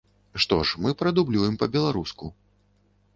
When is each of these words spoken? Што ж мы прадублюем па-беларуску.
Што 0.43 0.57
ж 0.69 0.79
мы 0.85 0.93
прадублюем 1.01 1.57
па-беларуску. 1.65 2.31